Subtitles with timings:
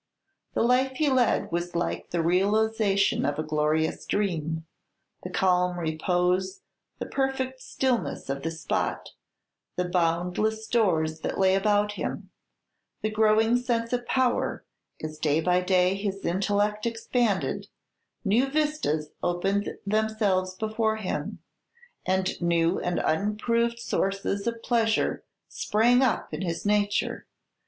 [0.55, 4.65] The life he led was like the realization of a glorious dream,
[5.21, 6.61] the calm repose,
[6.97, 9.09] the perfect stillness of the spot,
[9.75, 12.31] the boundless stores that lay about him;
[13.03, 14.65] the growing sense of power,
[15.03, 17.67] as day by day his intellect expanded;
[18.25, 21.43] new vistas opened themselves before him,
[22.07, 27.27] and new and unproved sources of pleasure sprang up in his nature.